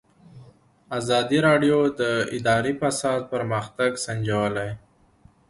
ازادي 0.99 1.39
راډیو 1.47 1.77
د 1.99 2.01
اداري 2.37 2.73
فساد 2.81 3.21
پرمختګ 3.33 3.91
سنجولی. 4.05 4.69